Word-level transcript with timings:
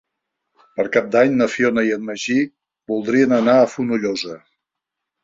Per 0.77 0.85
Cap 0.95 1.09
d'Any 1.15 1.35
na 1.41 1.47
Fiona 1.55 1.83
i 1.89 1.93
en 1.97 2.07
Magí 2.07 2.37
voldrien 2.93 3.37
anar 3.39 3.55
a 3.59 3.69
Fonollosa. 3.75 4.39